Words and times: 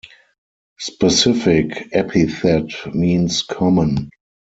Specific 0.79 1.89
epithet 1.93 2.91
means 2.95 3.43
common. 3.43 4.09